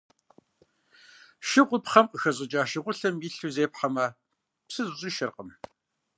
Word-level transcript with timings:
Шыгъур 1.47 1.81
пхъэм 1.85 2.05
къыхэщӀыкӀа 2.09 2.61
шыгъулъэм 2.71 3.15
илъу 3.27 3.49
зепхьэмэ, 3.55 4.05
псы 4.67 4.81
зыщӀишэркъым. 4.87 5.49